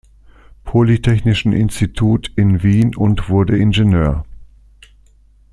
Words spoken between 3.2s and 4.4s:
wurde Ingenieur.